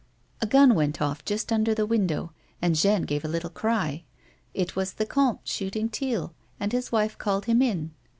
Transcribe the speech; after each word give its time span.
A 0.41 0.47
gun 0.47 0.73
went 0.73 0.99
off 0.99 1.23
just 1.23 1.51
under 1.53 1.75
the 1.75 1.85
window, 1.85 2.31
and 2.59 2.75
Jeanne 2.75 3.03
gave 3.03 3.23
a 3.23 3.27
little 3.27 3.51
cry. 3.51 4.03
It 4.51 4.75
was 4.75 4.93
the 4.93 5.05
comte 5.05 5.41
shooting 5.47 5.89
teal, 5.89 6.33
and 6.59 6.71
his 6.71 6.91
wife 6.91 7.19
called 7.19 7.45
him 7.45 7.61
in. 7.61 7.91